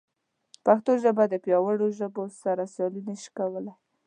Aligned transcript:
پښتو 0.65 0.91
ژبه 1.03 1.23
د 1.29 1.35
پیاوړو 1.43 1.87
ژبو 1.99 2.23
سره 2.43 2.63
سیالي 2.73 3.01
نه 3.09 3.15
شي 3.21 3.29
کولی. 3.37 3.73